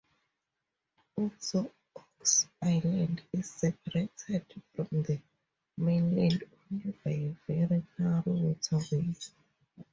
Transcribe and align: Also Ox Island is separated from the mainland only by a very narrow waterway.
Also 1.15 1.71
Ox 1.95 2.47
Island 2.63 3.21
is 3.33 3.51
separated 3.51 4.43
from 4.73 4.87
the 4.89 5.19
mainland 5.77 6.43
only 6.71 6.91
by 7.05 7.11
a 7.11 7.35
very 7.47 7.83
narrow 7.99 8.23
waterway. 8.25 9.13